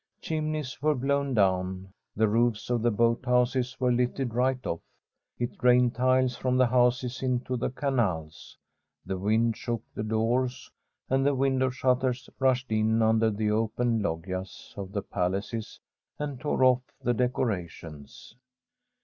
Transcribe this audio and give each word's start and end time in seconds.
Chimneys 0.19 0.81
were 0.81 0.95
blown 0.95 1.35
down; 1.35 1.93
the 2.15 2.27
roofs 2.27 2.71
of 2.71 2.81
the 2.81 2.89
boathouses 2.89 3.79
were 3.79 3.91
lifted 3.91 4.33
right 4.33 4.65
of!; 4.65 4.81
it 5.37 5.51
rained 5.63 5.93
tiles 5.93 6.35
from 6.35 6.57
the 6.57 6.65
houses 6.65 7.21
into 7.21 7.55
the 7.55 7.69
canals; 7.69 8.57
the 9.05 9.19
wind 9.19 9.55
shook 9.55 9.83
the 9.93 10.01
doors 10.01 10.71
and 11.07 11.23
the 11.23 11.35
window 11.35 11.69
shutters, 11.69 12.27
rushed 12.39 12.71
in 12.71 12.99
under 13.03 13.29
the 13.29 13.51
open 13.51 14.01
loggias 14.01 14.73
of 14.75 14.91
the 14.91 15.03
palaces 15.03 15.79
and 16.17 16.39
tore 16.39 16.57
oflE 16.61 16.81
the 17.03 17.13
deco 17.13 17.45
rations. 17.45 18.33